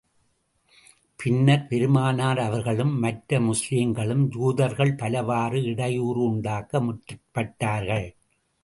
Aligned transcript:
பின்னர், 1.19 1.67
பெருமானார் 1.67 2.39
அவர்களுக்கும், 2.39 2.95
மற்ற 2.99 3.39
முஸ்லிம்களுக்கும் 3.39 4.25
யூதர்கள் 4.35 4.95
பலவாறு 4.95 5.63
இடையூறு 5.63 6.23
உண்டாக்க 6.23 6.81
முற்பட்டார்கள். 6.81 8.07